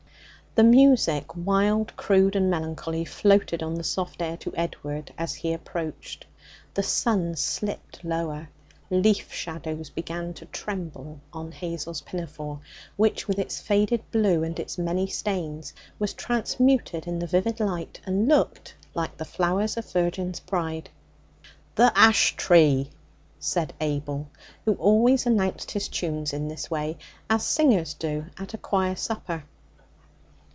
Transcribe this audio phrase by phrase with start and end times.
[0.53, 5.53] The music, wild, crude and melancholy, floated on the soft air to Edward as he
[5.53, 6.25] approached.
[6.73, 8.49] The sun slipped lower;
[8.89, 12.59] leaf shadows began to tremble on Hazel's pinafore,
[12.97, 18.01] which, with its faded blue and its many stains, was transmuted in the vivid light,
[18.05, 20.89] and looked like the flowers of virgin's pride.
[21.75, 22.89] '"The Ash Tree"!'
[23.39, 24.27] said Abel,
[24.65, 26.97] who always announced his tunes in this way,
[27.29, 29.45] as singers do at a choir supper.